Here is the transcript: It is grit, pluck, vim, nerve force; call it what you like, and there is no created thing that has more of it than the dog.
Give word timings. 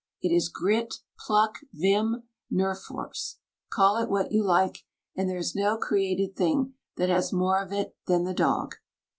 It 0.23 0.33
is 0.35 0.49
grit, 0.49 0.95
pluck, 1.19 1.59
vim, 1.71 2.23
nerve 2.49 2.79
force; 2.81 3.37
call 3.69 3.97
it 3.97 4.09
what 4.09 4.31
you 4.31 4.41
like, 4.43 4.79
and 5.15 5.29
there 5.29 5.37
is 5.37 5.53
no 5.53 5.77
created 5.77 6.35
thing 6.35 6.73
that 6.97 7.09
has 7.09 7.31
more 7.31 7.61
of 7.63 7.71
it 7.71 7.95
than 8.07 8.23
the 8.23 8.33
dog. 8.33 8.77